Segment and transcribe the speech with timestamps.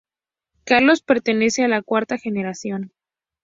[0.63, 2.91] Carlos pertenece a la cuarta generación.